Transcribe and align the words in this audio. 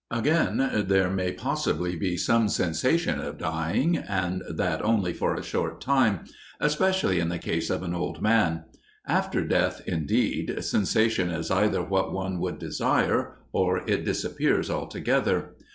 Again, 0.09 0.83
there 0.87 1.11
may 1.11 1.31
possibly 1.31 1.95
be 1.95 2.17
some 2.17 2.49
sensation 2.49 3.19
of 3.19 3.37
dying 3.37 3.97
and 3.97 4.41
that 4.49 4.83
only 4.83 5.13
for 5.13 5.35
a 5.35 5.43
short 5.43 5.79
time, 5.79 6.21
especially 6.59 7.19
in 7.19 7.29
the 7.29 7.37
case 7.37 7.69
of 7.69 7.83
an 7.83 7.93
old 7.93 8.19
man: 8.19 8.63
after 9.05 9.45
death, 9.45 9.79
indeed, 9.85 10.63
sensation 10.63 11.29
is 11.29 11.51
either 11.51 11.83
what 11.83 12.13
one 12.13 12.39
would 12.39 12.57
desire, 12.57 13.35
or 13.51 13.87
it 13.87 14.03
disappears 14.03 14.71
altogether. 14.71 15.55